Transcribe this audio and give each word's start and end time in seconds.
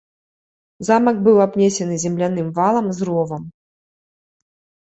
Замак 0.87 1.19
быў 1.27 1.37
абнесены 1.45 1.95
земляным 2.05 2.47
валам 2.57 2.85
з 3.01 3.09
ровам. 3.11 3.43